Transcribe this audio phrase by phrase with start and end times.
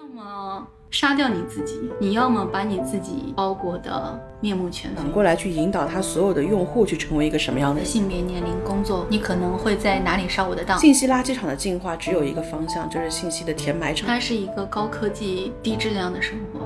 [0.00, 4.96] 要么杀掉你自己，你要么把你自己包裹的面目全非。
[4.96, 7.84] 反过来去引导他所有的用户去成为一个什么样的？
[7.84, 10.78] 性别、年龄、工作，你可能会在哪里上我的当？
[10.78, 14.08] 信息垃圾场的进化只有一个方向，就是信息的填埋场。
[14.08, 16.60] 它是一个高科技、低质量的生活。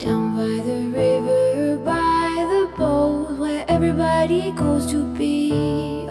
[0.00, 6.03] Down by the river, by the boat, where everybody goes to be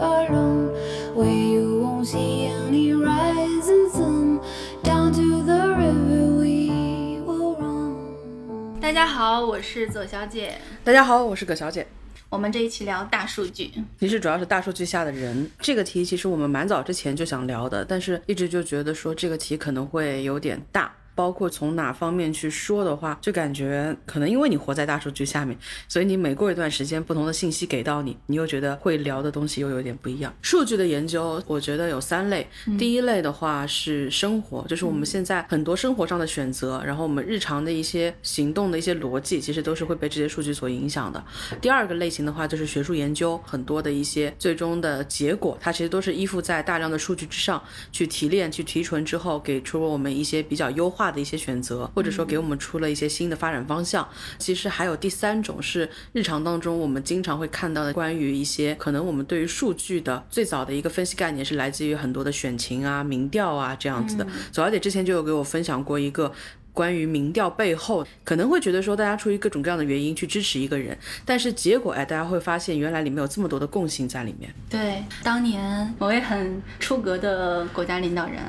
[8.84, 10.54] 大家好，我是左小姐。
[10.84, 11.88] 大家好，我是葛小姐。
[12.28, 20.94] 我们这一期聊大数据，其实主要是大数据下的人这个题，其实我们蛮早之前就想聊的，但是一直就觉得说这个题可能会有点大。
[21.16, 30.34] 包括从哪方面去说的话，就感觉可能因为你活在大数据下面，所以你每过一段时间，不同的信息给到你，你又觉得会聊的东西又有点不一样。
[30.41, 32.48] 数据的研究，我觉得有三类。
[32.77, 41.23] 第一类的话是生活，就是我们现在很多生活上的选择，然后我们日常的一些行动的一些逻辑，其实都是会被这些数据所影响的。
[41.62, 54.07] 第二个类型的话就是学术研究，很多的一些最终的结果，它其实都是依附在大量的数据之上去提炼、去提纯之后，给出了我们一些比较优化的一些选择，或者说给我们出了一些新的发展方向。
[54.37, 64.25] 其实还有第三种是日常当中我们经常会看到的，关于一些可能我们对于数据的最早的一个分析概念是来自于很多的选情啊、民调啊这样子的。
[64.51, 66.31] 左小姐之前就有给我分享过一个。
[66.74, 74.52] 关于民调背后，可能会觉得说大家出于各种各样的原因去支持一个人，但是结果哎，大家会发现原来里面有这么多的共性在里面。
[74.69, 78.41] 对，当年某位很出格的国家领导人，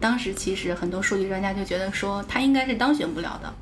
[0.00, 3.54] 当时其实很多数据专家就觉得说他应该是当选不了的，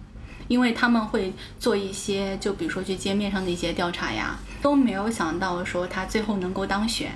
[0.48, 7.10] 因为他们会做一些，就比如说去街面上的一些调查呀，都没有想到说他最后能够当选。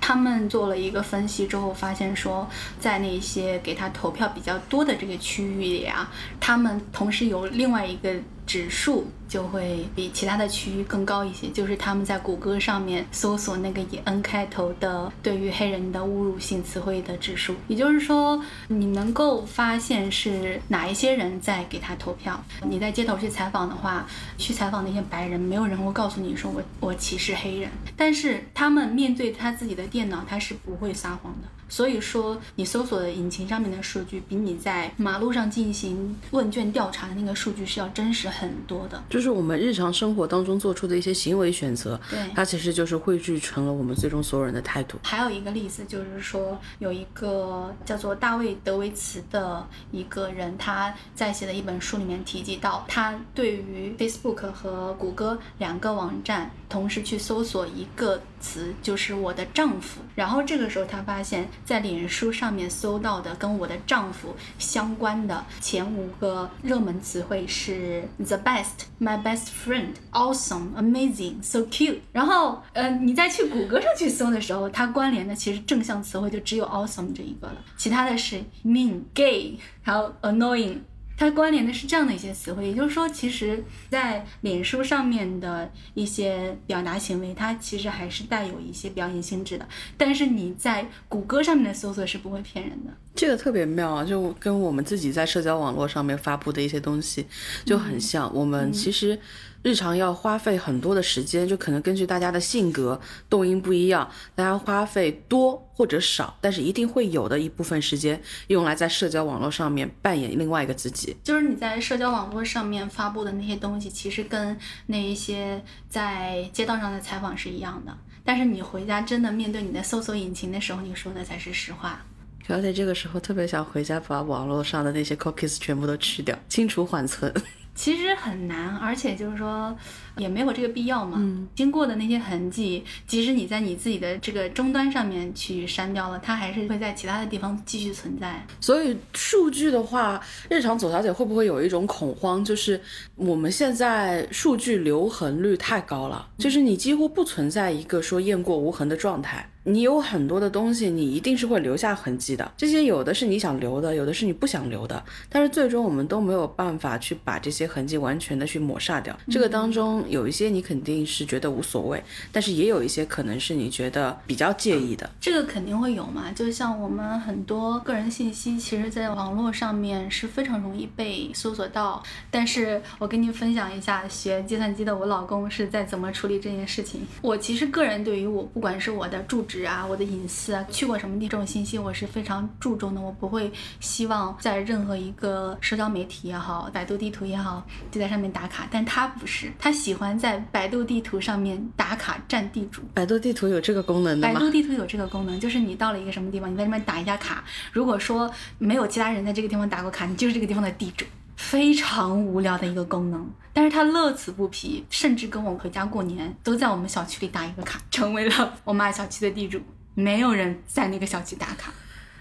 [0.00, 8.14] 他们做了一个分析之后，发现说，在那些给他投票比较多的这个区域里啊，他们同时有另外一个
[8.46, 22.40] 指数就会比其他的区域更高一些，就是他们在谷歌上面搜索那个以 N 开头的对于黑人的侮辱性词汇的指数，也就是说，你能够发现是哪一些人在给他投票。
[22.62, 24.06] 你在街头去采访的话，
[24.38, 31.48] 去采访那些白人，没有人会告诉你说我我歧视黑人，但是他们面对他自己的电脑，他是不会撒谎的。
[31.68, 39.02] 所以说，你搜索的引擎上面的数据，比你在马路上进行问卷调查的那个数据是要真实很多的。
[39.10, 44.98] 就是我们日常生活当中做出的一些行为选择，对它其实就是汇聚成了我们最终所有人的态度。
[45.02, 60.00] 还有一个例子就是说，有一个叫做大卫·德维茨的一个人，他在写的一本书里面提及到，他对于 Facebook 和谷歌两个网站同时去搜索一个词，就是我的丈夫。
[60.14, 71.98] 然后这个时候他发现，在脸书上面搜到的跟我的丈夫相关的前五个热门词汇是 the best、my best friend、awesome、amazing、so cute。
[72.12, 80.78] 然后，呃，你再去谷歌上去搜的时候，它关联的其实正向词汇就只有 awesome 这一个了，其他的是 mean、gay，还有 annoying。
[81.16, 89.66] 它关联的是这样的一些词汇，也就是说，其实，在脸书上面的一些表达行为，它其实还是带有一些表演性质的。
[89.96, 92.92] 但是你在谷歌上面的搜索是不会骗人的。
[93.14, 97.26] 这个特别妙啊，就跟我们自己在社交网络上面发布的一些东西
[97.64, 98.30] 就很像。
[98.34, 99.18] 我们其实
[99.66, 111.16] 日常要花费很多的时间，就可能根据大家的性格、动因不一样，大家花费多或者少，但是一定会有的一部分时间用来在社交网络上面扮演另外一个自己。
[111.24, 114.56] 就是你在社交网络上面发布的那些东西，其实跟
[114.86, 117.92] 那一些在街道上的采访是一样的。
[118.24, 122.06] 但是你回家真的面对你的搜索引擎的时候，你说的才是实话。
[122.46, 127.34] 小姐这个时候特别想回家把网络上的那些 cookies 全部都去掉，清除缓存。
[127.76, 129.76] 其实很难，而且就是说
[130.16, 131.18] 也没有这个必要嘛。
[131.20, 138.44] 嗯，经过的那些痕迹，即使你在你自己的这个终端上面去删掉了，它还是会在其他的地方继续存在。
[138.60, 142.80] 所以数据的话，日常左小姐会不会有一种恐慌，就是
[143.14, 149.48] 我们现在数据留痕率太高了，就是你几乎不存在一个说雁过无痕的状态。
[149.68, 152.52] 你有很多的东西，你一定是会留下痕迹的。
[152.56, 155.02] 这些有的是你想留的，有的是你不想留的。
[155.28, 159.18] 但是最终我们都没有办法去把这些痕迹完全的去抹杀掉。
[159.28, 162.00] 这个当中有一些你肯定是觉得无所谓，
[162.30, 165.10] 但是也有一些可能是你觉得比较介意的。
[165.20, 172.00] 这个肯定会有嘛，就像我们很多个人信息，其实在网络上面是非常容易被搜索到。
[172.30, 177.00] 但是我跟您分享一下，学计算机的我老公是在怎么处理这件事情。
[177.20, 179.56] 我其实个人对于我不管是我的住址。
[179.56, 183.00] 址啊、我的隐私啊、去过什么地这种信息，我是非常注重的。
[183.00, 183.50] 我不会
[183.80, 188.68] 希望在任何一个社交媒体也好、百度地图也好，就在上面打卡。
[188.70, 192.82] 但他不是，他喜欢在百度地图上面打卡占地主。
[192.94, 194.34] 百度地图有这个功能的吗？
[194.34, 197.42] 百度地图有这个功能，就是你到了一个什么地方，你在那边打一下卡。
[197.72, 201.04] 如果说没有其他人在这个地方打过卡，你就是这个地方的地主。
[201.36, 209.60] 非常无聊的一个功能，但是他乐此不疲，甚至跟我回家过年都在我们小区里打一个卡，成为了我妈小区的地主。
[209.94, 211.72] 没有人在那个小区打卡，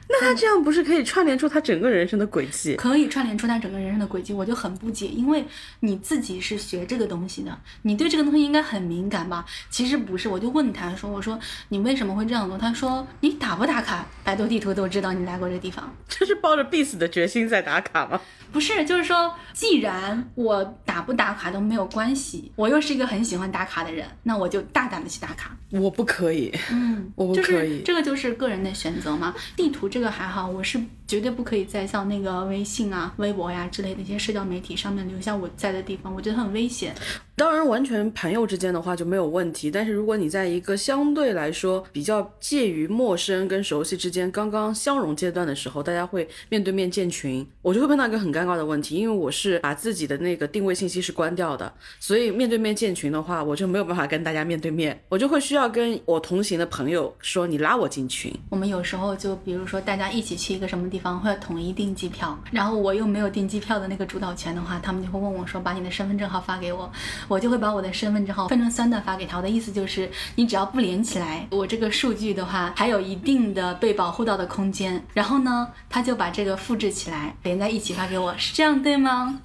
[0.08, 2.76] 那他这样不是可以串联出他整个人生的轨迹？
[2.76, 5.46] 可以串联出他整个人生的轨迹，我就很不解，因为
[5.80, 9.46] 你自己是学这个东西的，你对这个东西应该很敏感吧？
[9.70, 18.22] 其实不是，我就问他说：“我说你为什么会这样做？”他说：“你打不打卡，百度地图都知道你来过这地方。”这是抱着必死的决心在打卡吗？
[18.52, 25.58] 不是，就是说，既然我打不打卡都没有关系，我又是一个很喜欢打卡的人，那我就大胆的去打卡。
[25.72, 29.36] 我不可以，嗯，我不可以是这个就是个人的选择嘛。
[29.58, 30.78] 地图这个还好，我是
[31.08, 36.94] 绝对不可以在像那个微信啊、微博呀之类的一些社交媒体上面留下我在的地方，我觉得很危险。
[37.38, 39.70] 当然，完全朋友之间的话就没有问题。
[39.70, 58.34] 但是如果你在一个相对来说比较介于陌生跟熟悉之间刚刚相融阶段的时候，大家会面对面建群，我就会碰到一个很尴尬的问题，因为我是把自己的那个定位信息是关掉的，所以面对面建群的话，我就没有办法跟大家面对面，我就会需要跟我同行的朋友说你拉我进群。
[58.50, 66.90] 我们有时候就比如说大家一起去一个什么地方，会统一订机票，然后我又没有订机票的那个主导权的话，他们就会问我说把你的身份证号发给我，
[67.28, 69.38] 我就会把我的身份证号分成三段发给他。
[69.38, 75.06] 我的意思就是你只要不连起来，我这个数据的话还有一定的被保护到的空间。
[75.14, 79.42] 然后呢，他就把这个复制起来连在一起发给我，是这样对吗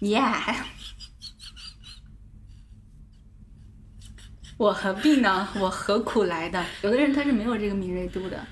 [0.00, 0.54] ？Yeah。
[4.58, 5.48] 我何必呢？
[5.60, 6.64] 我何苦来的？
[6.82, 8.46] 有的人他是没有这个敏锐度的。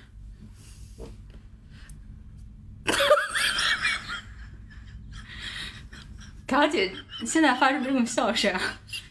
[6.46, 6.94] 卡姐
[7.26, 8.54] 现在发出这种笑声，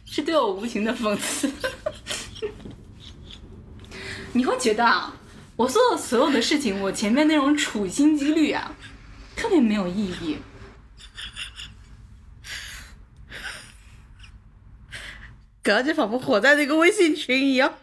[0.05, 1.51] 是对我无情的讽刺。
[4.33, 5.15] 你会觉得啊，
[5.55, 8.75] 我做的所有的事情，我前面那种处心积虑啊，
[9.35, 10.37] 特别没有意义。
[15.61, 17.73] 感觉仿佛活在那个微信群一样，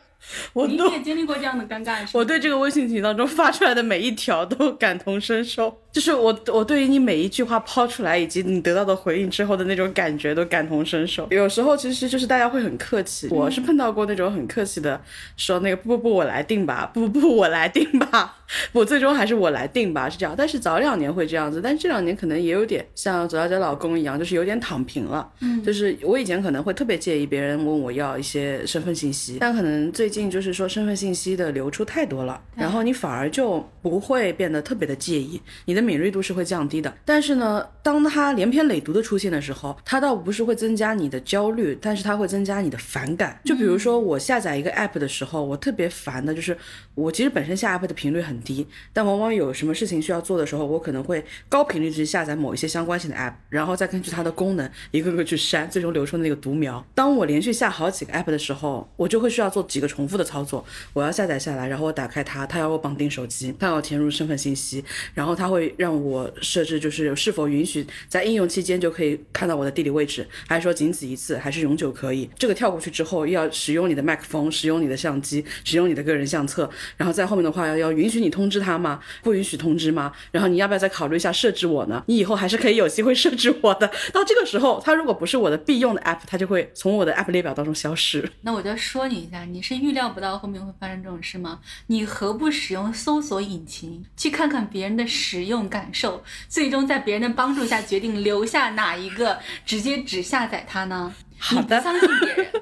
[0.55, 11.26] 我都你也经历过这样的尴尬，我对这个微信群当中发出来的每一条都感同身受，就是我我对于你每一句话抛出来以及你得到的回应之后的那种感觉都感同身受。
[11.31, 15.00] 有时候其实就是大家会很客气，我是碰到过那种很客气的，
[15.37, 18.38] 说那个不不不我来定吧，不不不我来定吧，
[18.73, 20.35] 我最终还是我来定吧，是这样。
[20.37, 25.31] 但是早两年会这样子，但这两年可能也有点像左小姐老公一样，就是有点躺平了。
[25.41, 36.93] 嗯，就是我以前可能会特别介意别人问我要一些身份信息，但可能最近就是说身份信息的流出太多了，然后你反而就不会变得特别的介意，你的敏锐度是会降低的。
[37.05, 43.38] 但是呢，当它连篇累牍的出现的时候，它倒不是会增加你的焦虑，但是它会增加你的反感。
[43.44, 46.56] 就比如说我下载一个 app 的时候，我特别烦的就是
[46.94, 56.85] 我其实本身下 app 的频率很低，但往往有什么事情需要做的时候，我可能会高频率去下载某一些相关性的 app，然后再根据它的功能一个个去删，最终留出那个独苗。
[56.95, 60.65] 当我连续下好几个 app 的时候，我就会需要做几个重复的操作。
[60.93, 72.29] 我要下载下来，然后我打开它，它要我绑定手机，它要填入身份信息，然后它会让我设置就是是否允许在应用期间就可以看到我的地理位置，还是说仅此一次，还是永久可以？
[72.38, 79.01] 这个跳过去之后，要使用你的麦克风，使用你的相机，使用你的个人相册，然后在后面的话要要允许你通知他吗？
[79.23, 80.13] 不允许通知吗？
[80.31, 82.03] 然后你要不要再考虑一下设置我呢？
[82.07, 83.91] 你以后还是可以有机会设置我的。
[84.13, 88.31] 到这个时候，它如果不是我的必用的 app，它就会从我的 app 列表当中消失。
[88.43, 91.61] 那我就说你一下，你是预料不到后面会发生这种事吗？
[91.89, 101.13] 你何不使用搜索引擎去看看别人的使用感受，最终在别人的帮助下决定留下哪一个，直接只下载它呢？
[101.39, 102.53] 好的你不相信别人，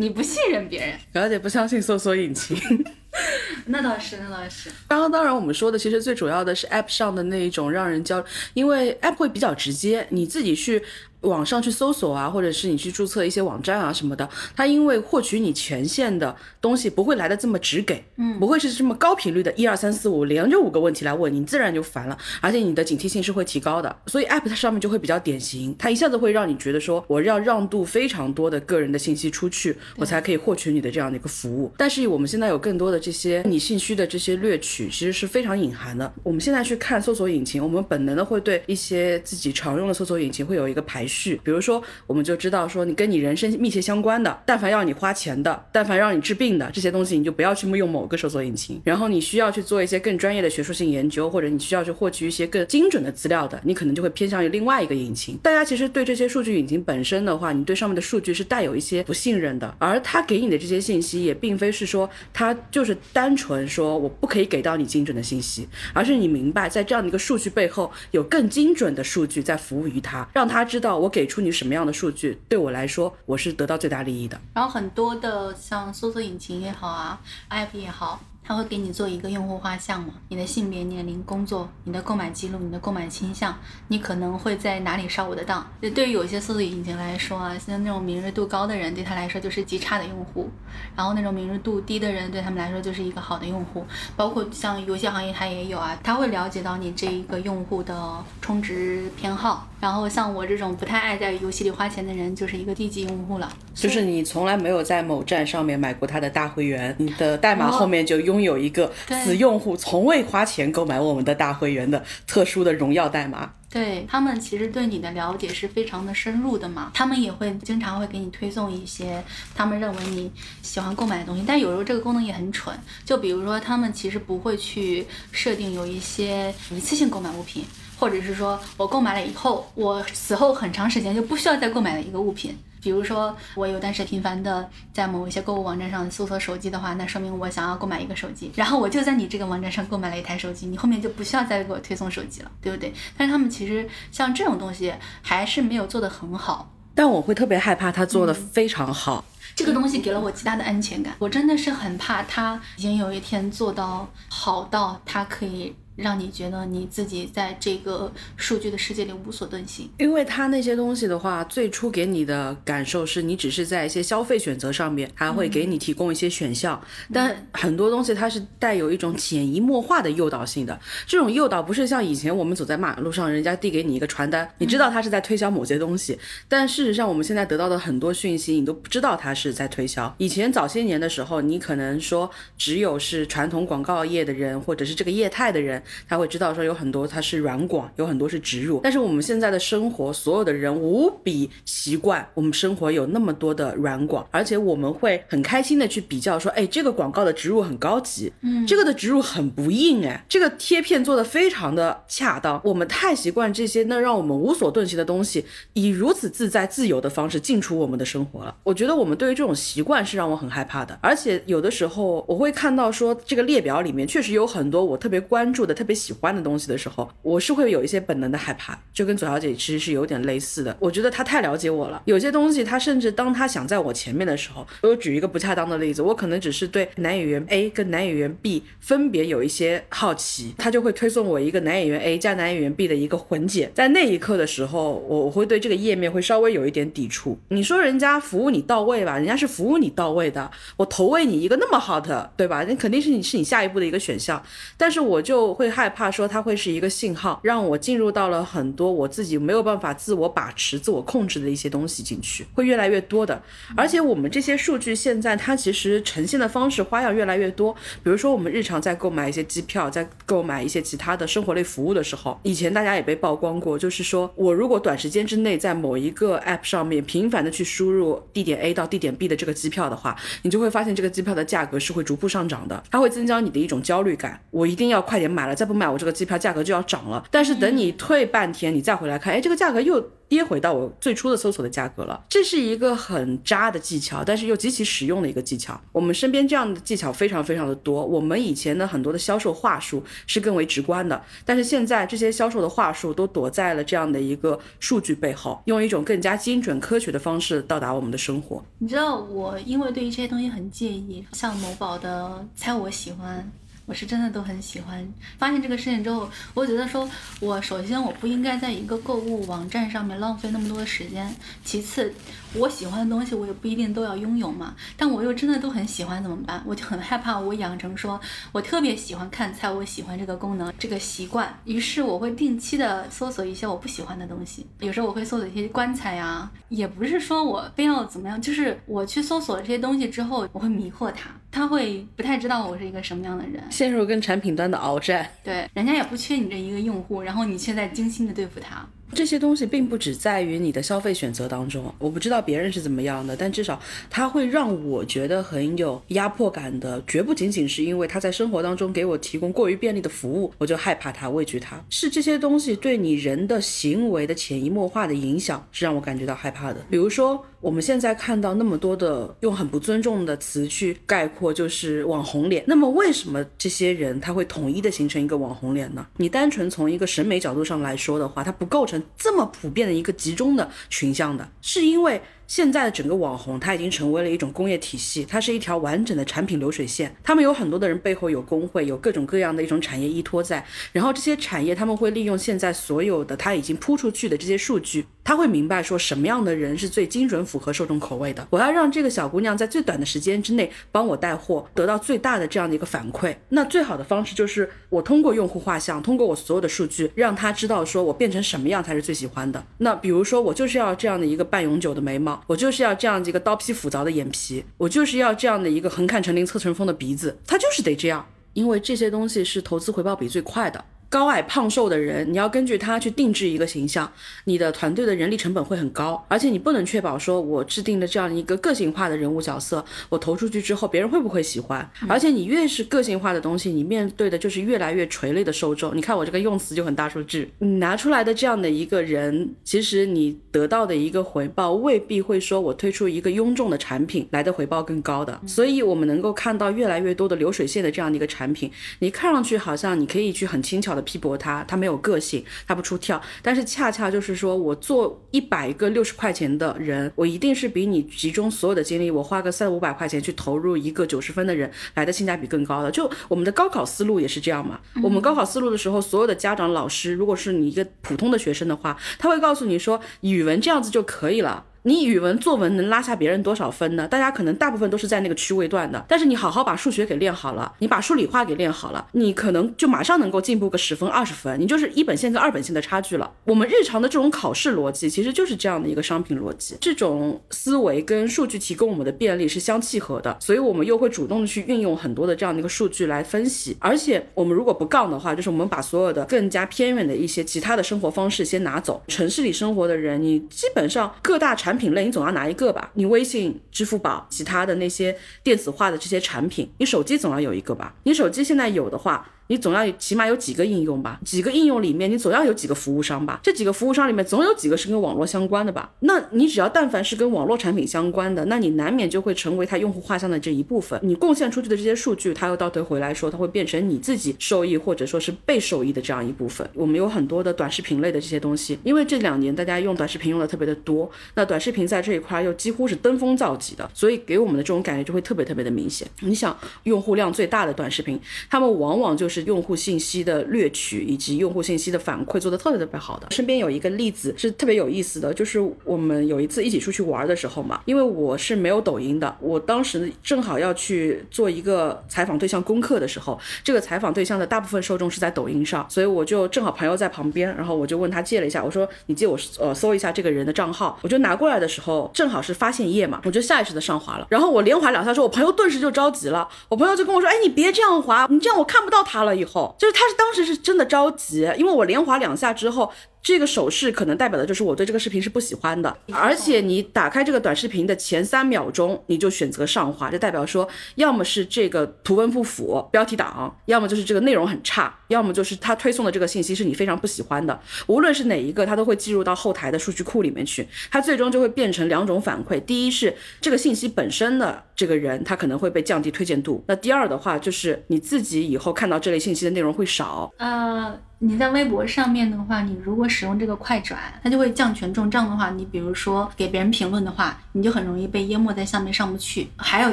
[0.00, 2.56] 你不信任别人，表姐不相信搜索引擎。
[3.66, 4.70] 那倒是，那倒是。
[4.86, 8.24] 刚刚当然我们说的其实最主要的是 App 上的那一种让人交，
[8.54, 10.80] 因为 App 会比较直接，你自己去
[11.22, 31.72] 网上去搜索啊，或者是你去注册一些网站啊什么的，它因为获取你权限的东西不会来的这么直给，嗯，不会是这么高频率的，一二三四五连着五个问题来问你，自然就烦了，而且你的警惕性是会提高的，所以 App 它上面就会比较典型，它一下子会让你觉得说我要让渡非常多的个人的信息出去，我才可以获取你的这样的一个服务。
[31.76, 36.12] 但是我们现在有更多的这些你信息的这些掠取，其实是非常隐含的。
[36.22, 41.40] 我们现在去看搜索引擎，我们本能的会对一些自己常用的搜索引擎会有一个排序。
[41.42, 48.80] 比如说，我们就知道说，你跟你人生密切相关的，但凡要你花钱的，但凡让你治病的这些东西，你就不要去用某个搜索引擎。
[48.84, 55.36] 然后你需要去做一些更专业的学术性研究，或者你需要去获取一些更精准的资料的，你可能就会偏向于另外一个引擎。
[55.38, 74.40] 大家其实对这些数据引擎本身的话，你对上面的数据是带有一些不信任的，而他给你的这些信息也并非是说他就是单纯说我不可以给到你精准的信息，而是你明白在这样的一个数据背后有更精准的数据在服务于他，让他知道我给出你什么样的数据对我来说我是得到最大利益的。
[74.54, 78.20] 然后很多的像搜索引擎也好啊，app 也好。
[78.48, 80.14] 它会给你做一个用户画像嘛？
[80.30, 83.54] 你的性别、年龄、工作、你的购买记录、你的购买倾向，
[83.88, 85.70] 你可能会在哪里上我的当？
[85.94, 90.48] 对于有些搜索引擎来说啊，像那种敏锐度高的人，对他来说就是极差的用户；
[90.96, 93.84] 然后那种敏锐度低的人，对他们来说就是一个好的用户。
[94.16, 99.68] 包括像游戏行业，它也有啊，它会了解到你这一个用户的充值偏好。
[99.80, 103.52] 然后像我这种不太爱在游戏里花钱的人，就是一个低级用户了。
[103.74, 108.92] 就是你从来没有在某站上面买过他的大会员，你的代码后面就拥有一个
[109.24, 113.52] 此用户从未花钱购买我们的大会员的特殊的荣耀代码。
[113.70, 119.22] 对他们其实对你的了解是非常的深入的嘛，他们也会经常会给你推送一些
[119.54, 120.32] 他们认为你
[120.62, 127.62] 喜欢购买的东西，但有时候这个功能也很蠢，就比如说他们其实不会去设定有一些一次性购买物品。
[127.98, 132.56] 或者是说我购买了以后，我死后很长时间就不需要再购买的一个物品。
[132.80, 138.52] 比如说我有段时间频繁的在某一些购物网站上搜索手机的话，那说明我想要购买一个手机。
[138.54, 142.94] 然后我就在你这个网站上购买了一台手机，你后面就不需要再给我推送手机了，对不对？
[143.16, 146.72] 但是他们其实像这种东西还是没有做得很好。
[146.94, 149.24] 但我会特别害怕他做的非常好。
[149.56, 151.14] 这个东西给了我极大的安全感。
[151.18, 155.74] 我真的是很怕他已经有一天做到好到他可以。
[155.98, 166.80] 让你觉得你自己在这个数据的世界里无所遁形，因为它那些东西的话，最初给你的感受是你只是在一些消费选择上面，还会给你提供一些选项，
[167.12, 170.78] 但很多东西它是带有一种潜移默化的诱导性的。
[171.04, 180.14] 这种诱导不是像以前我们走在马路上，人家递给你一个传单，你知道他是在推销某些东西，但事实上我们现在得到的很多讯息，你都不知道他是在推销。
[180.18, 185.82] 以前早些年的时候，你可能说只有是传统广告业的人，或者是这个业态的人。
[186.08, 188.80] 他会知道说有很多它是软广，有很多是植入。
[188.82, 202.60] 但是我们现在的生活，所有的人无比习惯我们生活有那么多的软广，而且我们会很开心的去比较说，哎，这个广告的植入很高级，嗯，这个的植入很不硬，哎，这个贴片做的非常的恰当。
[202.64, 208.54] 我们太习惯这些那让我们无所遁形的东西，以如此自在自由的方式进出我们的生活了。
[208.64, 210.98] 我觉得我们对于这种习惯是让我很害怕的。
[211.00, 220.76] 而且有的时候我会看到说，这个列表里面确实有很多我特别关注的、特别喜欢的东西的时候，我是会有一些本能的害怕，就跟左小姐其实是有点类似的。
[220.80, 237.38] 我觉得她太了解我了，有些东西她甚至当她想在我前面的时候，我举一个不恰当的例子，我可能只是对男演员 A 跟男演员 B 分别有一些好奇，她就会推送我一个男演员 A 加男演员 B 的一个混剪，在那一刻的时候，我我会对这个页面会稍微有一点抵触。
[237.50, 242.64] 你说人家服务你到位吧，人家是服务你到位的，我投喂你一个那么好的，对吧？
[242.64, 244.42] 那肯定是你是你下一步的一个选项，
[244.76, 253.42] 但是我就会害怕说它会是一个信号，让我进入到了很多我自己没有办法自我把持、自我控制的一些东西进去，会越来越多的。
[253.76, 257.74] 而且我们这些数据现在它其实呈现的方式花样越来越多。
[258.04, 274.40] 比如说我们日常在购买一些机票，在购买一些其他的生活类服务的时候，以前大家也被曝光过，就是说我如果短时间之内在某一个 app 上面频繁的去输入地点 A 到地点 B 的这个机票的话，你就会发现这个机票的价格是会逐步上涨的，它会增加你的一种焦虑感。
[274.52, 277.24] 我一定要快点买了，再不买我这个机票价格就要涨了。
[277.30, 282.22] 但是等你退半天，你再回来看，哎，这个价格又跌回到我最初的搜索的价格了。
[282.28, 285.80] 这是一个很渣的技巧，但是又极其实用的一个技巧。
[285.90, 288.04] 我们身边这样的技巧非常非常的多。
[288.04, 298.62] 我们以前的很多的销售话术是更为直观的，但是现在这些销售的话术都躲在了这样的一个数据背后，用一种更加精准科学的方式到达我们的生活。
[298.78, 303.50] 你知道，我因为对于这些东西很介意，像某宝的猜我喜欢。
[303.88, 305.12] 我是真的都很喜欢。
[305.38, 307.08] 发现这个事情之后，我觉得说，
[307.40, 311.34] 我首先我不应该在一个购物网站上面浪费那么多的时间。
[311.64, 312.12] 其次，
[312.54, 314.74] 我喜欢的东西我也不一定都要拥有嘛。
[314.96, 316.62] 但我又真的都很喜欢怎么办？
[316.66, 318.20] 我就很害怕我养成说
[318.52, 321.56] 我特别喜欢看菜，我喜欢这个功能这个习惯。
[321.64, 324.66] 于是我会定期的搜索一些我不喜欢的东西。
[324.80, 333.62] 有时候我会搜索一些棺材呀，也不是说我非要怎么样，就是我去搜索这些东西之后，我会迷惑他，他会不太知道我是一个什么样的人。
[333.70, 338.86] 陷入跟产品端的鏖战，对，人家也不缺你这一个用户，然后你却在精心的对付他。
[339.14, 356.84] 这些东西并不只在于你的消费选择当中，我不知道别人是怎么样的，但至少它会让我觉得很有压迫感的，绝不仅仅是因为他在生活当中给我提供过于便利的服务，我就害怕他、畏惧他，是这些东西对你人的行为的潜移默化的影响，是让我感觉到害怕的。
[356.90, 362.62] 比如说，我们现在看到那么多的用很不尊重的词去概括，就是网红脸。
[362.66, 366.06] 那么为什么这些人他会统一的形成一个网红脸呢？
[366.16, 372.20] 你单纯从一个审美角度上来说的话，它不构成这么普遍的一个集中的群像的，是因为。
[372.48, 377.14] 现在的整个网红，它已经成为了一种工业体系，它是一条完整的产品流水线。
[377.22, 380.64] 他们有很多的人背后有工会，有各种各样的一种产业依托在。
[380.90, 388.48] 然后这些产业他们会利用现在所有的他已经铺出去的这些数据，他会明白说什么样的人是最精准符合受众口味的。
[388.48, 393.36] 我要让这个小姑娘在最短的时间之内帮我带货，得到最大的这样的一个反馈。
[393.50, 399.62] 那最好的方式就是我通过用户画像，通过我所有的数据，让他知道说我变成什么样才是最喜欢的。
[399.76, 402.37] 那比如说我就是要这样的一个半永久的眉毛。
[402.46, 410.84] 我就是要这样子一个刀劈斧凿的眼皮，我就是要这样的一个横看成岭侧成峰的鼻子，他就是得这样，因为这些东西是投资回报比最快的。
[411.10, 414.12] 高矮胖瘦的人，你要根据他去定制一个形象，
[414.44, 421.90] 你的团队的人力成本会很高，而且你不能确保说我制定的这样一个个性化的人物角色，我投出去之后别人会不会喜欢？
[422.06, 425.96] 而且你越是个性化的东西，你面对的就是越来越垂泪的受众。
[425.96, 435.40] 你看我这个用词就很大数据，你拿出来的这样的一个人，其实你得到的一个回报未必会说我推出一个臃肿的产品来的回报更高的。
[435.46, 440.97] 所以我们能够看到越来越多的流水线的这样的一个产品，你看上去好像你可以去很轻巧。
[441.02, 443.20] 批驳他，他没有个性，他不出跳。
[443.42, 452.90] 但是恰恰就是说，我做一百个六十块钱的人，我一定是比你集中所有的精力，我花个三五百块钱去投入一个九十分的人来的性价比更高的。
[452.90, 454.80] 就我们的高考思路也是这样嘛。
[455.02, 461.64] 我们高考思路的时候，所有的家长、老师，如果是你一个普通的学生的话，他会告诉你说，语文这样子就可以了。
[461.88, 464.06] 你语文作文能拉下别人多少分呢？
[464.06, 473.32] 大家可能大部分都是在那个区位段的，但是你好好把数学给练好了，你把数理化给练好了，你可能就马上能够进步个十分二十分，你就是一本线跟二本线的差距了。
[473.44, 483.74] 我们日常的这种考试逻辑其实就是这样的一个商品逻辑，这种思维跟数据提供我们的便利是相契合的，所以我们又会主动的去运用很多的这样的一个数据来分析。
[483.80, 497.94] 而且我们如果不杠的话，就是我们把所有的更加偏远的一些其他的生活方式先拿走，城市里生活的人，你基本上各大产品类你总要拿一个吧，你微信、支付宝、其他的那些电子化的这些产品，你手机总要有一个吧？
[498.02, 499.30] 你手机现在有的话。
[499.48, 501.20] 你总要起码有几个应用吧？
[501.24, 503.40] 几个应用里面，你总要有几个服务商吧？
[503.42, 505.90] 这几个服务商里面，总有几个是跟网络相关的吧？
[506.00, 510.98] 那你只要但凡是跟网络产品相关的，那你难免就会成为它用户画像的这一部分。
[511.02, 516.68] 你贡献出去的这些数据，它又倒退回来说，它会变成你自己受益或者说是被受益的这样一部分。
[516.74, 526.06] 我们有很多的短视频类的这些东西，因为这两年大家用短视频用的特别的多，那短视频在这一块又几乎是登峰造极的，所以给我们的这种感觉就会特别特别的明显。
[526.20, 530.18] 你想，用户量最大的短视频，他们往往就是用户信息。
[530.18, 560.00] 的掠取以及用户信息的反馈做的特别特别好的，身边有一个例子是特别有意思的，就是我们有一次一起出去玩的时候嘛，因为我是没有抖音的，我当时正好要去做一个采访对象功课的时候，这个采访对象的大部分受众是在抖音上，所以我就正好朋友在旁边，然后我就问他借了一下，我说你借我呃搜一下这个人的账号，我就拿过来的时候正好是发现页嘛，我就下意识的上滑了，然后我连滑两下之后，我朋友顿时就着急了，我朋友就跟我说，哎你别这样滑，你这样我看不到他了，以后就是他。
[560.18, 562.92] 当时是真的着急，因为我连滑两下之后。
[563.28, 577.60] 这个手势可能代表的就是我对这个视频是不喜欢的，而且你打开这个短视频的前三秒钟，你就选择上滑，就代表说，要么是这个图文不符，标题党，要么就是这个内容很差，要么就是他推送的这个信息是你非常不喜欢的。
[577.86, 590.32] 无论是哪一个，它都会计入到后台的数据库里面去，它最终就会变成两种反馈：第一是这个信息本身的这个人，他可能会被降低推荐度；那第二的话，就是你自己以后看到这类信息的内容会少。
[590.38, 590.98] 嗯。
[591.20, 595.10] 你在微博上面的话，你如果使用这个快转，它就会降权重。
[595.10, 599.48] 这样的话，你比如说给别人评论的话，你就很容易被淹没在下面上不去。
[599.56, 599.92] 还有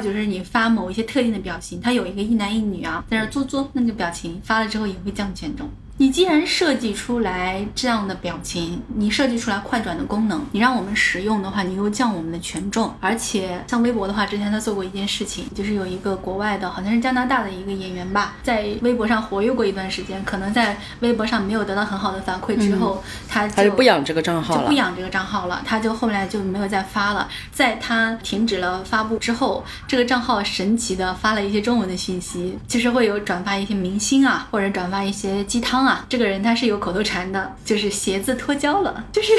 [0.00, 5.68] 就是你发某一些特定的表情，它有一个一男一女啊，在那做作，那个表情发了之后也会降权重。
[5.98, 27.26] 你既然设计出来这样的表情，你设计出来快转的功能，你让我们使用的话，你又降我们的权重，而且像微博的话，之前他做过一件事情，就是有一个国外的，好像是加拿大的一个演员吧，在微博上活跃过一段时间，可能在微博上没有得到很好的反馈之后，他就不养这个账号了，就不养这个账号了，他就后来就没有再发了。
[27.50, 35.85] 在他停止了发布之后，这个账号神奇的发了一些中文的信息，就是会有转发一些明星啊，或者转发一些鸡汤。
[35.86, 39.32] 啊，这个人他是有口头禅的，就是鞋子脱胶了，就是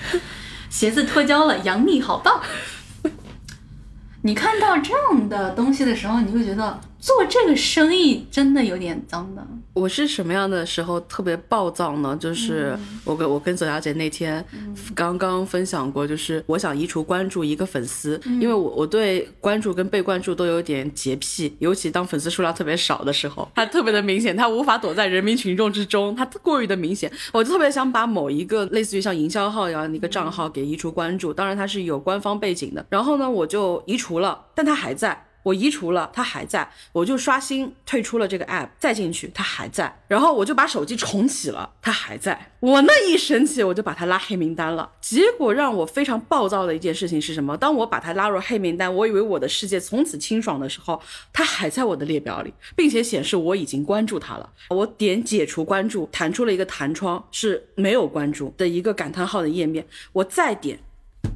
[0.70, 2.40] 鞋子脱胶了，杨幂好棒。
[4.22, 9.46] 你看到这样的东西的时候，你会觉得做这个生意真的有点脏的。
[9.74, 12.16] 我是什么样的时候特别暴躁呢？
[12.20, 14.44] 就是我跟我跟左小姐那天
[14.94, 35.26] 刚刚分享过，就是我想移除关注一个粉丝，因为我我对关注跟被关注都有点洁癖，尤其当粉丝数量特别少的时候，他特别的明显，他无法躲在人民群众之中，他过于的明显，我就特别想把某一个类似于像营销号一样的一个账号给移除关注，当然它是有官方背景的，然后呢我就移除了，但它还在。
[35.44, 42.50] 我移除了，它还在，我就刷新退出了这个 app，再进去它还在，然后我就把手机重启了，它还在。
[42.60, 44.90] 我那一生气，我就把它拉黑名单了。
[45.00, 47.56] 结果让我非常暴躁的一件事情是什么？
[47.56, 51.00] 当我把它拉入黑名单，我以为我的世界从此清爽的时候，
[51.32, 54.50] 它还在我的列表里，并且显示我已经关注它了。
[54.70, 59.86] 我点解除关注，弹出了一个弹窗，是没有关注的一个感叹号的页面。
[60.14, 60.78] 我再点。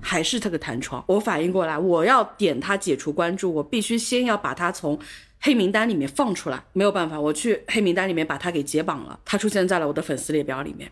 [0.01, 4.99] 还是这个弹窗，我反应过来，我要点他解除关注，我必须先要把它从
[5.41, 6.65] 黑名单里面放出来。
[6.73, 10.91] 没有办法，我去黑名单里面把它给解绑了，它出现在了我的粉丝列表里面。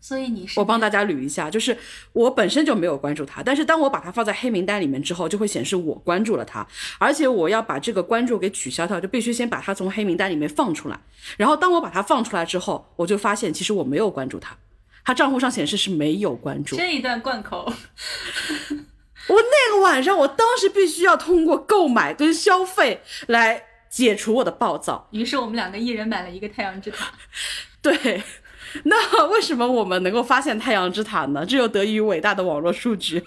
[0.00, 1.76] 所以你是我帮大家捋一下，就是
[2.12, 6.64] 我本身就没有关注他，但是当我把它放在黑名单里面之后，就会显示我关注了他，
[6.98, 11.00] 而且我要把这个关注给取消掉，就必须先把他从黑名单里面放出来。
[11.36, 14.56] 然后当我把它放出来之后，我就发现其实我没有关注他。
[15.04, 16.76] 他账户上显示是没有关注。
[16.76, 17.64] 这一段贯口，
[19.28, 25.08] 我那个晚上，我当时必须要通过购买跟消费来解除我的暴躁。
[25.10, 27.12] 于是我们两个一人买了一个太阳之塔。
[27.82, 28.22] 对，
[28.84, 31.44] 那为什么我们能够发现太阳之塔呢？
[31.44, 33.24] 这又得益于伟大的网络数据。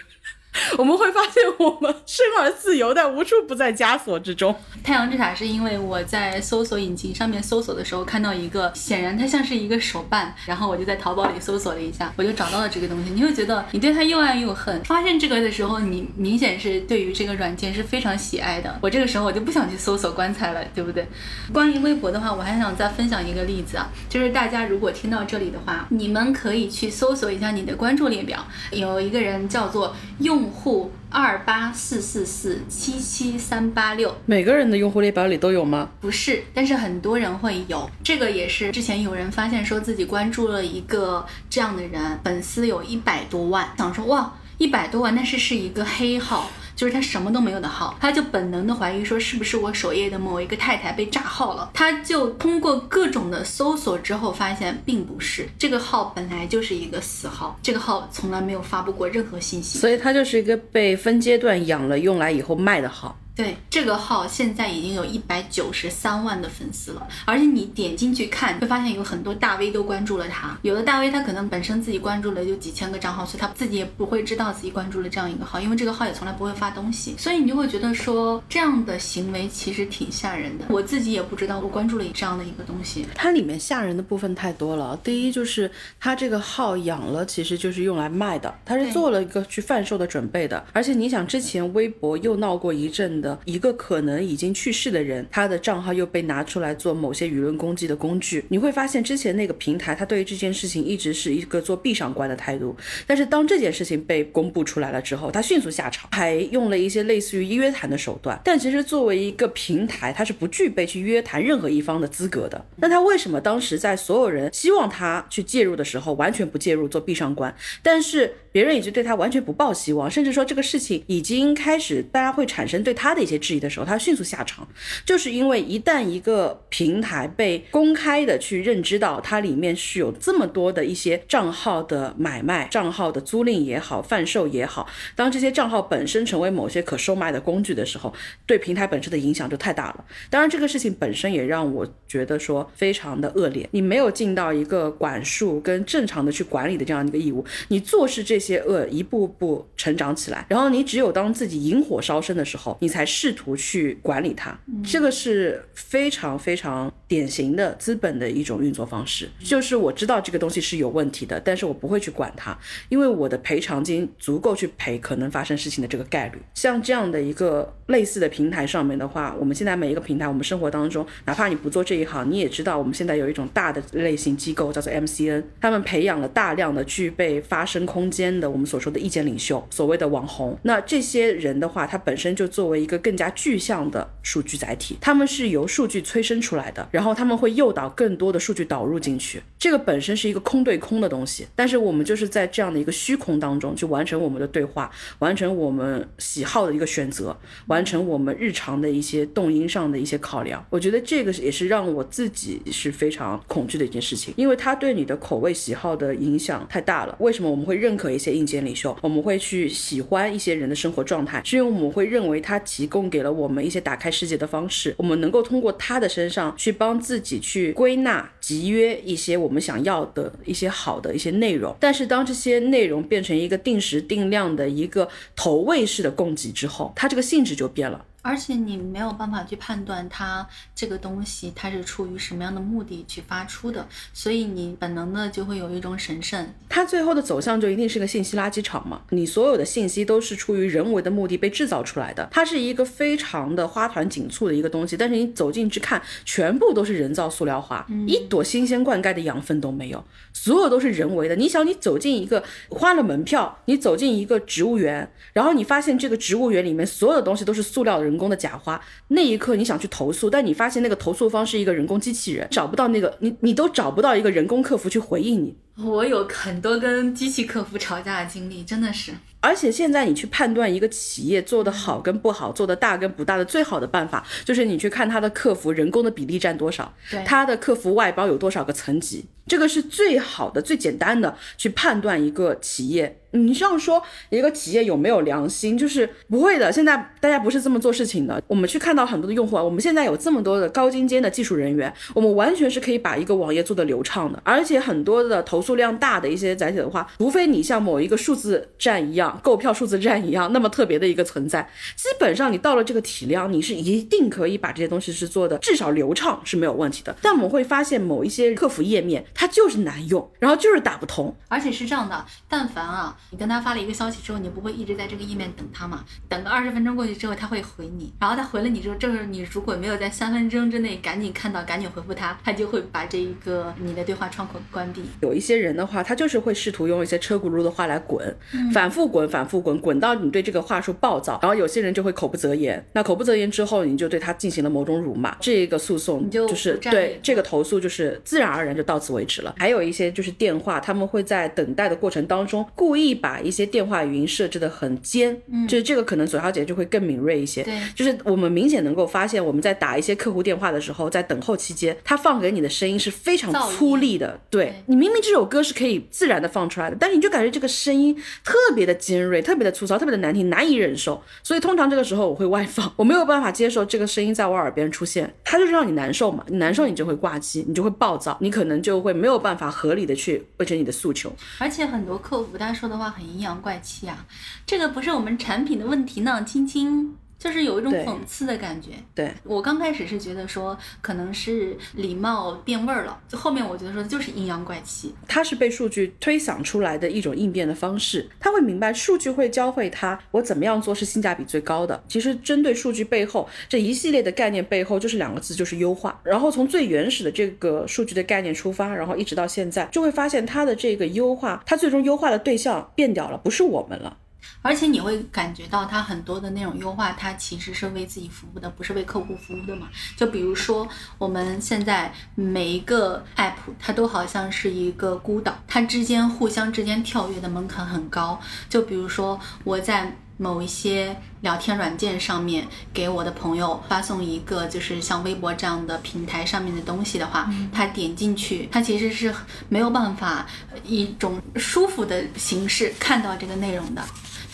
[0.77, 4.55] 我们会发现，我们生而自由，但无处不在枷锁之中。
[4.83, 13.11] 太阳之塔是因为我在搜索引擎上面搜索的时候看到一个，显然它像是一个手办，然后我就在淘宝里搜索了一下，我就找到了这个东西。
[13.11, 14.81] 你会觉得你对它又爱又恨。
[14.85, 18.79] 发现这个的时候，你明显是对于这个软件是非常喜爱的。
[18.81, 21.05] 我这个时候我就不想去搜索棺材了，对不对？
[21.51, 30.44] 关于微博的话，我还想再分享一个例子啊，就是大家如果听到这里的话，你们可以去搜索一下你的关注列表，有一个人叫做用。
[30.45, 35.89] 用户二八四四四七七三八六，每个人的用户列表里都有吗？
[35.99, 37.89] 不是，但是很多人会有。
[38.03, 46.47] 这个也是之前有人发现说自己关注了一个这样的人，粉丝有一百多万，想说哇，一百多万，但是是一个黑号。
[46.75, 63.17] 就是他什么都没有的号，他就本能的怀疑说是不是我首页的某一个太太被炸号了，他就通过各种的搜索之后发现并不是这个号本来就是一个死号，这个号从来没有发布过任何信息，所以他就是一个被分阶段养了用来以后卖的号。
[63.35, 70.57] 对这个号现在已经有一百九十三万的粉丝了，而且你点进去看，会发现有很多大 V 都关注了他。
[70.61, 77.13] 有的大 V 他可能本身自己关注了就几千个账号，所以他自己也不会知道自己关注了这样一个号，因为这个号也从来不会发东西。
[77.17, 80.63] 所以你就会觉得说这样的行为其实挺吓人的。
[80.69, 84.97] 我自己也不知道我关注了这样的一个东西，它里面吓人的部分太多了。
[85.03, 85.69] 第一就是
[85.99, 90.65] 他这个号养了，其实就是用来卖的，他是做了一个去贩售的准备的。
[90.71, 93.24] 而且你想，之前微博又闹过一阵。
[93.25, 98.45] 的一个可能已经去世的人，他的账号又被拿出来做某些舆论攻击的工具。
[98.49, 102.75] 你会发现，之前那个平台，他对于这件事情一直是一个做闭上关的态度。
[103.07, 108.39] 但是当这件事情被公布出来了之后，他迅速下场，还用了一些类似于约谈的手段。
[108.43, 112.63] 但其实作为一个平台，他是不具备去约谈任何一方的资格的。
[112.75, 117.55] 那他为什么当时在所有人希望他去介入的时候，完全不介入做闭上关？
[117.81, 124.67] 但是别人已经对他完全不抱希望，甚至说这个事情已经开始，大家会产生对他的一些质疑的时候，他迅速下场，
[125.03, 138.13] 就是因为一旦一个平台被公开的去认知到它里面是有这么多的一些账号的买卖、账号的租赁也好、贩售也好，当这些账号本身成为某些可售卖的工具的时候，
[138.45, 140.05] 对平台本身的影响就太大了。
[140.29, 148.35] 当然，这个事情本身也让我觉得说非常的恶劣，你没有尽到一个管束跟正常的去管理的这样一个义务，你做事这。
[148.45, 154.57] 些恶一步步成长起来，然后你只有当自己引火烧身的时候，你才试图去管理它。
[154.83, 159.29] 这个是非常非常典型的资本的一种运作方式。
[159.39, 162.57] 就是我知道这个东西是有问题的，但是我不会去管它，
[162.89, 166.39] 因为我的赔偿金足够去赔可能发生事情的这个概率。
[166.53, 178.25] 像这样的一个类似的平台上面的话，我们现在每一个平台，我们生活当中，哪怕你不做这一行，你也知道我们现在有一种大的类型机构叫做 MCN，他们培养了大量的具备发声空间。
[178.25, 189.41] 的我们所说的意见领袖，所谓的网红，那这些人的话，他本身就作为一个个更加具象的数据载体，它们是由数据催生出来的，然后他们会诱导更多的数据导入进去。
[189.59, 197.35] 这个本身是一个空对空的东西，但是我们就是在这样的一个虚空当中去完成我们的对话，完成我们喜好的一个选择，
[197.67, 200.63] 完成我们日常的一些动因上的一些考量。
[200.69, 207.15] 我觉得这个也是让我自己是非常恐惧的一件事情，因为它对你的口味喜好的影响太大了。
[207.19, 208.95] 为什么我们会认可一些硬件领袖？
[209.01, 221.73] 我们会去喜欢一些人的生活状态，是因为我们会认为他提供给了我们一些打开世界的方式，我们能够通过他的身上去帮自己去归纳、集约一些我们想要的一些好的一些内容。
[221.79, 225.07] 但是当这些内容变成一个定时定量的一个
[225.37, 228.03] 投喂式的供给之后，它这个性质就变了。
[228.25, 236.49] 而且你没有办法去判断它这个东西它是出于什么样的目的去发出的，所以你本能的就会有一种神圣。
[236.67, 239.01] 它最后的走向就一定是个信息垃圾场嘛？
[239.11, 244.97] 你所有的信息都是出于人为的目的被制造出来的，它是一个非常的花团锦簇的一个东西。
[244.97, 251.35] 但是你走进去看，全部都是人造塑料花，一朵新鲜灌溉的养分都没有，所有都是人为的。
[251.35, 265.55] 你想，你走进一个花了门票，你走进一个植物园，然后你发现这个植物园里面所有的东西都是塑料人工的假花，那一刻你想去投诉，但你发现那个投诉方是一个人工机器人，找不到那个你你都找不到一个人工客服去回应你。
[265.77, 269.11] 我有很多跟机器客服吵架的经历，真的是。
[269.41, 283.19] 而且现在你去判断一个企业做的好跟不好，做的大跟不大的最好的办法，就是你去看它的客服人工的比例占多少，对它的客服外包有多少个层级，这个是最好的、最简单的去判断一个企业。
[283.31, 286.71] 你这样说，一个企业有没有良心，就是不会的。
[286.71, 288.41] 现在大家不是这么做事情的。
[288.47, 294.41] 我们去看到很多的用户啊，我们现在有这么多的高精尖的技术人员，我们完全是可以把一个网页做得流畅的。
[294.45, 307.13] 而且很多的投诉量大的一些载体的话，除非你像某一个数字站一样，购票数字站一样那么特别的一个存在，基本上你到了这个体量，你是一定可以把这些东西是做的至少流畅是没有问题的。
[307.21, 311.35] 但我们会发现某一些客服页面它就是难用，然后就是打不通。
[311.49, 316.03] 而且是这样的，但凡啊，你跟他发了一个消息之后，你不会一直在这个页面等他嘛？
[316.29, 325.03] 等个二十分钟过去之后，他会回你，然后他回了你之后，这时候你如果没有在三分钟之内赶紧看到，赶紧回复他，他就会把这一个你的对话窗口关闭。
[325.21, 328.35] 有一些人的话，他就是会试图用一些车轱辘的话来滚，
[328.73, 331.39] 反复滚，反复滚，滚到你对这个话术暴躁。
[331.41, 339.55] 然后有些人就会口不择言，那口不择言之后，你就对他进行了某种辱骂，这个诉讼就是对这个投诉就是自然而然就到此为止了。
[339.57, 354.39] 还有一些就是电话，他们会在等待的过程当中故意把一些电话语音设置的很尖，嗯，就是这个可能左小姐就会更敏锐一些，对就是我们明显能够发现，我们在打一些客户电话的时候，在等候期间，他放给你的声音是非常粗粝的。
[354.49, 361.21] 对对你明明这首歌是可以自然的放出来的，但是你就感觉这个声音特别的尖锐、特别的粗糙、特别的难听，难以忍受。
[361.43, 366.43] 所以通常这个时候我会外放，我没有办法接受这个声音在我耳边出现，它就是让你难受嘛。
[366.47, 371.35] 你难受，你就会挂机，你就会暴躁，你可能就会没有办法合理的去完成你的诉求。
[371.59, 374.25] 而且很多客服他说的话很阴阳怪气啊，
[374.65, 377.15] 这个不是我们产品的问题呢，亲亲。
[377.37, 378.91] 就是有一种讽刺的感觉。
[379.13, 385.13] 对，我刚开始是觉得说可能是礼貌变味儿了，就后面我觉得说就是阴阳怪气。
[385.27, 388.27] 他是被数据推想出来的一种应变的方式。
[388.39, 392.03] 他会明白，数据会教会他我怎么样做是性价比最高的。
[392.07, 396.19] 其实针对数据背后这一系列的概念背后，就是两个字，就是优化。
[396.23, 404.17] 然后从最原始的这个数据的概念出发，然后一直到现在，就会发现它的这个优化，它最终优化的对象变掉了，不是我们了。
[404.61, 409.87] 而且你会感觉到它很多的那种优化，它其实是为自己服务的，不是为客户服务的嘛。
[410.17, 418.39] 就比如说我们现在每一个 app，它都好像是一个孤岛，它之间互相之间跳跃的门槛很高。
[418.69, 429.33] 就比如说我在某一些聊天软件上面给我的朋友发送一个就是像微博这样的平台上面的东西的话，他点进去，他其实是
[429.69, 430.45] 没有办法
[430.83, 434.03] 以一种舒服的形式看到这个内容的。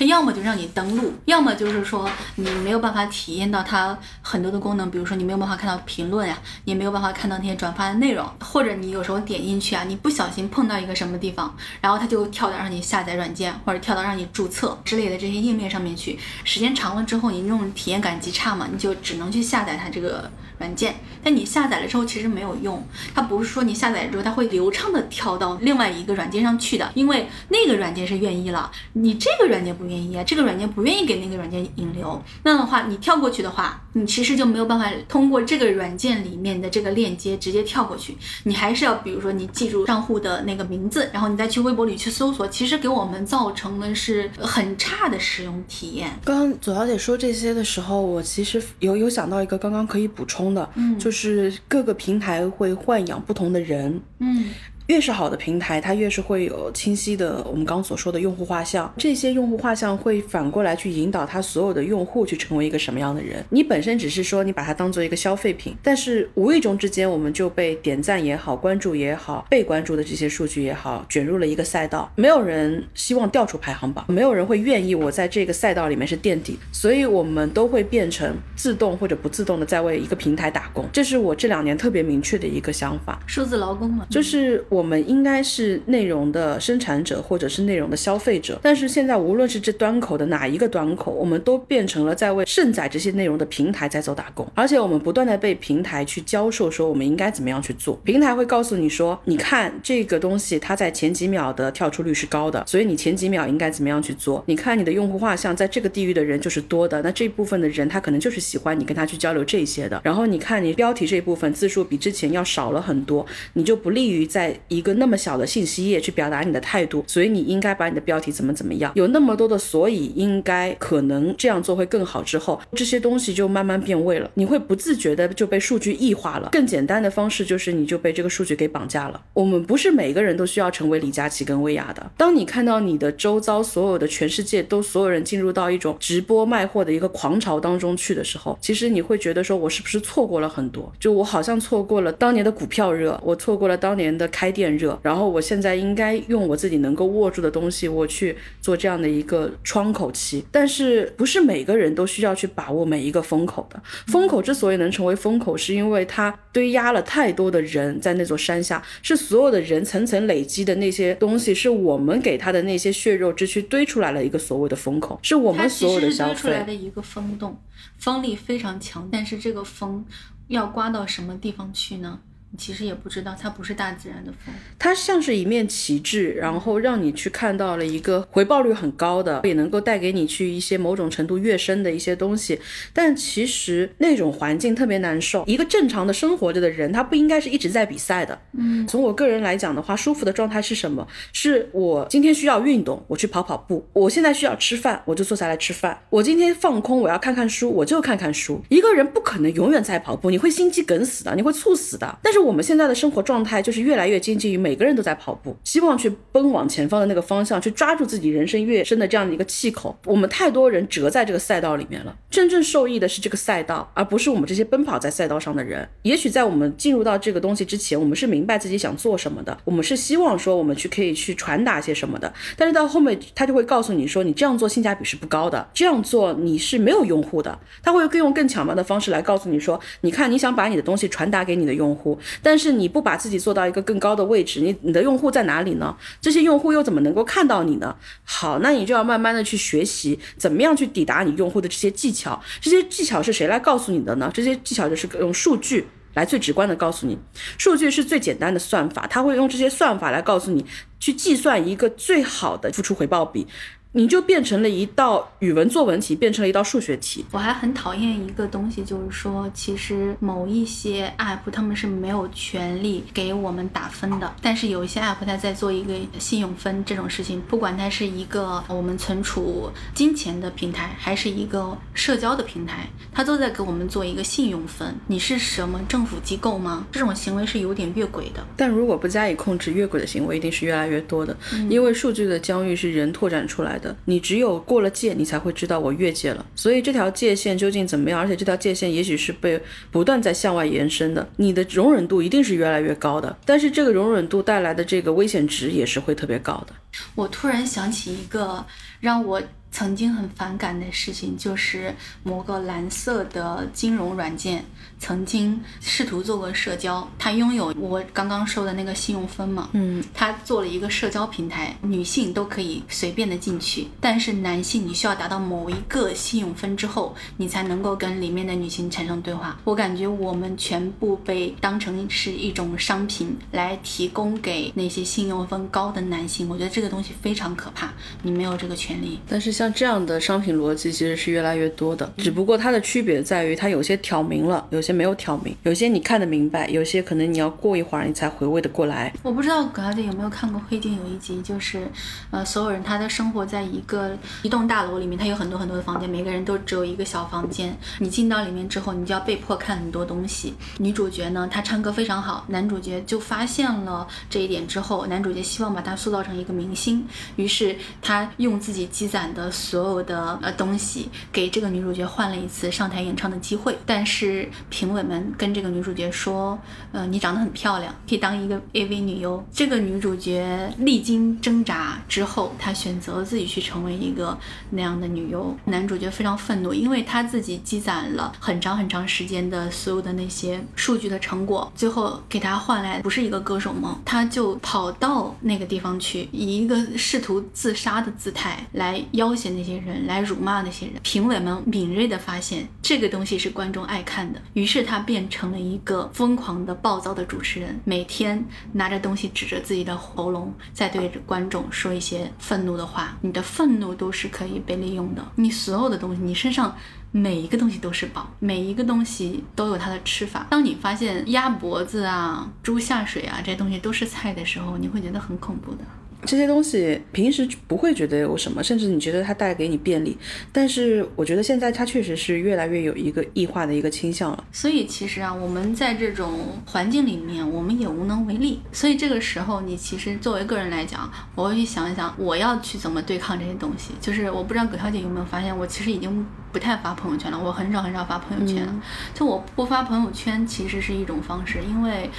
[0.02, 6.36] 它要么就让你登录，要么就是说你没有办法体验到它很多的功能，比如说你没有办法看到评论呀，
[6.66, 20.96] 你也没有办法看到那些转发的内容，或者你有时候点进去啊，你不小心碰到一个什么地方，然后它就跳到让你下载软件，或者跳到让你注册之类的这些页面上面去，时间长了之后，你那种体验感极差嘛，你就只能去下载它这个软件。
[21.24, 22.84] 但你下载了之后其实没有用，
[23.14, 46.10] 它不是说你下载之后它会流畅的跳到另外一个软件上去的，因为那个软件是愿意了，你这个软件不愿愿意啊，这个软件不愿意给那个软件引流，那样的话你跳过去的话，你其实就没有办法通过这个软件里面的这个链接直接跳过去，你还是要比如说你记住账户的那个名字，然后你再去微博里去搜索，其实给我们造成的是很差的使用体验。
[46.24, 54.50] 刚刚左小姐说这些的时候，我其实有有想到一个刚刚可以补充的，嗯，就是各个平台会豢养不同的人，嗯。
[54.92, 58.94] 越是好的平台，它越是会有清晰的我们刚刚所说的用户画像。
[58.98, 63.42] 这些用户画像会反过来去引导他所有的用户去成为一个什么样的人。
[63.52, 72.12] 你本身只是说你把它当做一个消费品，但是无意中之间我们就被点赞也好、关注也好、被关注的这些数据也好卷入了一个赛道。
[72.18, 80.86] 没有人希望掉出排行榜，没有人会愿意我在这个赛道里面是垫底，所以我们都会变成自动或者不自动的在为一个平台打工。
[80.92, 83.18] 这是我这两年特别明确的一个想法。
[83.26, 88.60] 数字劳工嘛，就是我我们应该是内容的生产者，或者是内容的消费者。
[88.64, 94.52] 但是现在，无论是这端口的哪一个端口，我们都变成了在为盛载这些内容的平台在走打工。
[94.56, 97.96] 而且我们不断的被平台去教授说我们应该怎么样去做。
[98.04, 104.44] 平台会告诉你说，你看这个东西它在前几秒的跳出率是高的，所以你前几秒应该怎么样去做。
[104.48, 110.02] 你看你的用户画像在这个地域的人就是多的，那这部分的人他可能就是喜欢你跟他去交流这些的。
[110.04, 126.48] 然后你看你标题这一部分字数比之前要少了很多，你就不利于在一个那么小的信息页去表达你的态度，所以你应该把你的标题怎么怎么样，有那么多的所以应该可能这样做会更好之后，这些东西就慢慢变味了，你会不自觉的就被数据异化了。
[126.54, 129.22] 更简单的方式就是你就被这个数据给绑架了。
[129.34, 132.12] 我们不是每个人都需要成为李佳琦跟薇娅的。
[132.16, 140.92] 当你看到你的周遭所有的全世界都所有人进入到一种直播卖货的一个狂潮当中去的时候，其实你会觉得说，我是不是错过了很多？
[141.00, 150.46] 就我好像错过了当年的股票热，我错过了当年的开店热，然后我现在应该用我自己能够握住的东西，我去做这样的一个窗口期。
[150.52, 153.82] 但是不是每个人都需要去把握每一个风口的？
[154.08, 166.64] 风口之所以能成为风口，是因为它堆压了太多的人在那座山下，是所有的人层层累积的那些东西，是我们给他的那些血肉之躯堆出来了一个所谓的风口，是我们所有的消它其实是堆出来。
[166.64, 167.60] 的一个风洞，
[167.98, 170.06] 风力非常强，但是这个风
[170.48, 172.20] 要刮到什么地方去呢？
[172.54, 174.54] 你其实也不知道，它不是大自然的风。
[174.78, 182.60] 它像是一面旗帜，然后让你去看到了一个回报率很高的，也能够带给你去一些某种程度跃升的一些东西。
[182.92, 185.46] 但其实那种环境特别难受。
[185.48, 188.38] 一个正常的生活着的人，他不应该是一直在比赛的。
[188.58, 191.08] 嗯，从我个人来讲的话，舒服的状态是什么？
[191.32, 198.62] 是我今天需要运动，我去跑跑步；我现在需要吃饭，我就坐下来吃饭；我今天放空，我要看看书，我就看看书。
[198.68, 202.20] 一个人不可能永远在跑步，你会心肌梗死的，你会猝死的。
[202.22, 209.98] 但是我们现在的生活状态就是越来越接近于每个人都在跑步，希望去奔往前方的那个方向，去抓住自己人生跃升的这样的一个气口。
[210.06, 215.88] 我们太多人折在这个赛道里面了，真正受益的是这个赛道，而不是我们这些奔跑在赛道上的人。
[216.04, 222.32] 也许在我们进入到这个东西之前，我们是明白自己想做什么的，我们是希望说我们去可以去传达些什么的。
[222.58, 227.58] 但是到后面，他就会告诉你说，你这样做性价比是不高的，这样做你是没有用户的。
[227.84, 235.96] 他会更用更巧妙的方式来告诉你说，你看你想把你的东西传达给你的用户，但是你不把自己做到一个更高的位置，你你的用户在哪里呢？
[236.20, 237.96] 这些用户又怎么能够看到你呢？
[238.24, 242.42] 好，那你就要慢慢的去学习怎么样去抵达你用户的这些技巧。
[242.60, 244.30] 这些技巧是谁来告诉你的呢？
[244.34, 245.88] 这些技巧就是用数据。
[246.14, 247.18] 来最直观的告诉你，
[247.58, 250.66] 数据是最简单的算法，它会用这些算法来告诉你
[251.00, 253.48] 去计算一个最好的付出回报比，
[253.94, 257.26] 你就变成了一道语文作文题，变成了一道数学题。
[257.32, 274.96] 我还很讨厌一个东西，就是说，其实某一些 app 他们是没有权利给我们打分的，但是有一些 app 它在做一个信用分这种事情，不管它是一个我们存储金钱的平台，还是一个社交的平台，它都在给我们做一个信用分。
[275.08, 276.88] 你是什么政府机构吗？
[276.94, 278.42] 这种行为是有点越轨的。
[278.56, 281.36] 但如果不加以控制，越轨的行为一定是越来越多的，
[281.70, 286.46] 因为数据的疆域是人拓展出来你只有过了界，你才会知道我越界了。
[286.56, 288.20] 所以这条界限究竟怎么样？
[288.20, 293.38] 而且这条界限也许是被不断在向外延伸的，你的容忍度一定是越来越高的。
[293.46, 296.74] 但是这个容忍度带来的这个危险值也是会特别高的。
[297.16, 298.66] 我突然想起一个
[299.00, 299.42] 让我
[299.72, 304.64] 曾经很反感的事情，就是某个蓝色的金融软件
[305.00, 319.58] 曾经试图做过社交，它拥有我刚刚说的那个信用分嘛，嗯，它做了一个社交平台，女性都可以随便的进去，但是男性你需要达到某一个信用分之后，你才能够跟里面的女性产生对话。
[319.64, 327.92] 我感觉我们全部被当成是一种商品来提供给那些信用分高的男性，我觉得这个东西非常可怕，
[328.22, 329.20] 你没有这个权利。
[329.28, 339.14] 但是像这样的商品逻辑其实是越来越多的，只不过它的区别在于它有些挑明了，有些没有挑明，有些你看得明白，有些可能你要过一会儿你才回味得过来。
[339.22, 341.88] 我不知道葛小姐有没有看过《黑镜》有一集，就是
[342.32, 347.78] 呃，所有人他的生活在一个一栋大楼里面，他有很多很多的房间，每个人都只有一个小房间。
[348.00, 350.56] 你进到里面之后，你就要被迫看很多东西。
[350.80, 363.78] 女主角呢，她唱歌非常好，男主角就发现了这一点之后，男主角希望把她塑造成一个明星，于是他用自己积攒的所有的呃东西，给这个女主角换了一次上台演唱的机会。
[363.86, 366.58] 但是评委们跟这个女主角说，
[366.92, 369.46] 呃，你长得很漂亮，可以当一个 AV 女优。
[369.52, 374.38] 这个女主角历经挣扎之后，她选择自己去成为一个
[374.70, 375.56] 那样的女优。
[375.66, 390.96] 男主角非常愤怒，因为他自己积攒了很长很长时间的所有的那些数据的成果，最后给他换来不是一个歌手梦，他就跑到那个地方去，以一个试图自杀的姿态来要那些人，来辱骂那些人。
[391.02, 403.18] 评委们敏锐地发现这个东西是观众爱看的，于是他变成了一个疯狂的、暴躁的主持人，每天拿着东西指着自己的喉咙，在对着观众说一些愤怒的话。
[403.22, 406.76] 你的愤怒都是可以被利用的，你所有的东西，你身上。
[407.14, 410.48] 每一个东西都是宝，每一个东西都有它的吃法。
[410.50, 415.80] 当你发现鸭脖子啊、猪下水啊这些东西都是菜的时候，你会觉得很恐怖的。
[416.24, 420.18] 这些东西平时不会觉得有什么，甚至你觉得它带给你便利，
[420.52, 424.44] 但是我觉得现在它确实是越来越有一个异化的一个倾向了。
[424.52, 428.62] 所以其实啊，我们在这种环境里面，我们也无能为力。
[428.72, 433.92] 所以这个时候，你其实作为个人来讲，我会去想一想，我要去怎么对抗这些东西。
[434.00, 438.68] 就是我不知道葛小姐有没有发现，我其实已经不太发朋友圈了，我很少很少发朋友圈。
[439.14, 442.10] 就我不发朋友圈，其实是一种方式，因为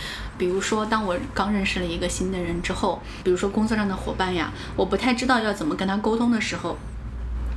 [0.42, 6.76] 比如说，当我刚认识了一个新的人之后，比如说工作上的伙伴呀，我不太知道要怎么跟他沟通的时候。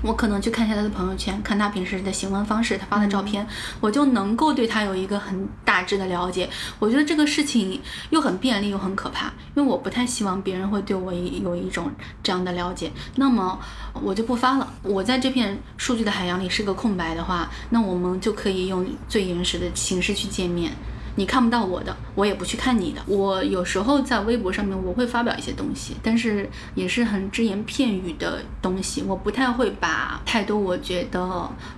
[0.03, 3.47] 我可能去看一下他的朋友圈，看他平时的行文方式，他发的照片，
[3.81, 6.47] 我就能够对他有一个很大致的了解。
[6.77, 7.81] 我觉得这个事情
[8.11, 11.89] 又很便利又很可怕，因为我不太希望别人会对我有一种
[12.21, 12.91] 这样的了解。
[13.15, 13.59] 那么
[13.93, 14.71] 我就不发了。
[14.83, 20.71] 我在这片数据的海洋里是个空白的话，那我们就可以用最原始的形式去见面。
[21.15, 23.01] 你看不到我的，我也不去看你的。
[23.07, 29.01] 我有时候在微博上面我会发表一些东西，但是也是很只言片语的东西。
[29.03, 31.21] 我不太会把太多我觉得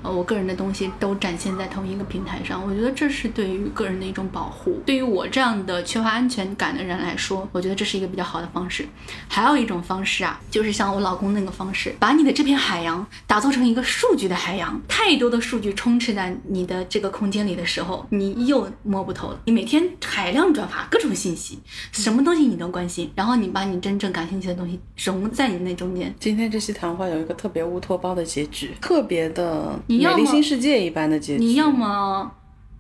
[0.02, 2.64] 呃我个人的东西都展现在同一个平台上。
[2.68, 4.82] 我觉得这是对于个人的一种保护。
[4.86, 8.88] 对于我这样的缺乏安全感的人来说，我觉得这是一个比较好的方式。
[9.28, 14.82] 还有一种方式啊，就是像我老公那个方式，把你的这片海洋打造成一个数据的海洋。
[14.88, 19.27] 太多的数据充斥在你的这个空间里的时候，你又摸不透。
[19.46, 21.60] 你每天海量转发各种信息，
[21.92, 26.14] 什么东西你都关心，然后你把你真正感兴趣的东西融在你那中间。
[26.20, 31.44] 今天这期谈话有一个特别乌托邦的结局，特别的你要么美丽新世界一般的结局。
[31.44, 32.32] 你要么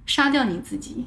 [0.05, 1.05] 杀掉你自己，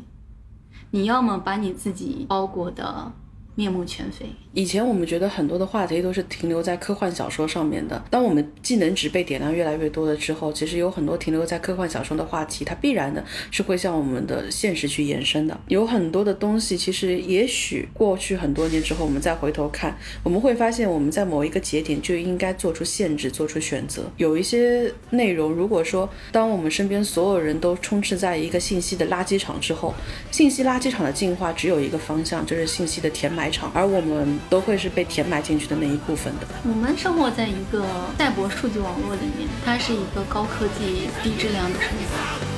[0.91, 3.13] 你要么把你自己包裹的
[3.61, 4.25] 面目全非。
[4.55, 15.61] 以前我们觉得很多的话题都是停留在科幻小说上面的，当我们技能值被点亮越来越多了之后，其实有很多停留在科幻小说的话题，它必然的是会向我们的现实去延伸的。
[15.69, 24.11] 有很多的东西，其实也许过去很多年之后，我们再回头看，我们会发现我们在某一个节点就应该做出限制，做出选择。
[24.17, 29.95] 有一些内容，如果说当我们身边所有人都充斥在一个信息的垃圾场之后，
[30.31, 36.47] 信息垃圾场的进化只有一个方向，就是信息的填埋而我们都会是被填埋进去的那一部分的。
[36.65, 37.85] 我们生活在一个
[38.19, 42.51] 赛博数据网络里面它是一个高科技低质量的生活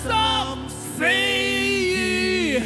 [0.04, 2.62] 三四一